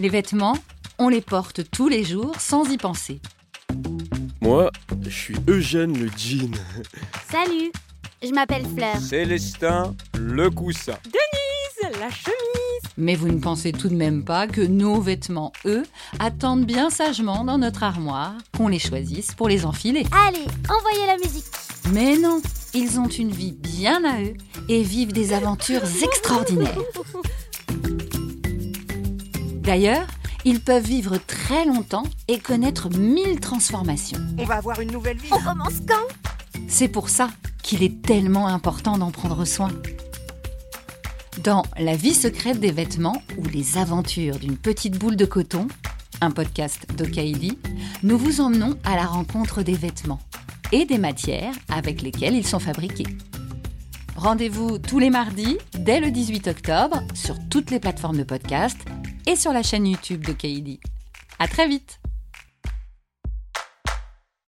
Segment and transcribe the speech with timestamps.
[0.00, 0.56] Les vêtements,
[0.98, 3.20] on les porte tous les jours sans y penser.
[4.40, 4.70] Moi,
[5.02, 6.52] je suis Eugène le jean.
[7.30, 7.70] Salut,
[8.22, 8.96] je m'appelle Fleur.
[8.96, 10.96] Célestin, le coussin.
[11.04, 12.90] Denise, la chemise.
[12.96, 15.82] Mais vous ne pensez tout de même pas que nos vêtements, eux,
[16.18, 20.06] attendent bien sagement dans notre armoire, qu'on les choisisse pour les enfiler.
[20.26, 21.44] Allez, envoyez la musique.
[21.92, 22.40] Mais non,
[22.72, 24.34] ils ont une vie bien à eux
[24.70, 26.78] et vivent des aventures extraordinaires.
[29.60, 30.06] D'ailleurs,
[30.46, 34.18] ils peuvent vivre très longtemps et connaître mille transformations.
[34.38, 35.28] On va avoir une nouvelle vie.
[35.32, 36.60] On commence quand?
[36.66, 37.28] C'est pour ça
[37.62, 39.68] qu'il est tellement important d'en prendre soin.
[41.44, 45.68] Dans La vie secrète des vêtements ou les aventures d'une petite boule de coton,
[46.22, 47.58] un podcast d'Okaidi,
[48.02, 50.20] nous vous emmenons à la rencontre des vêtements
[50.72, 53.06] et des matières avec lesquelles ils sont fabriqués.
[54.16, 58.76] Rendez-vous tous les mardis dès le 18 octobre sur toutes les plateformes de podcast
[59.26, 60.32] et sur la chaîne YouTube de
[61.38, 61.99] À très vite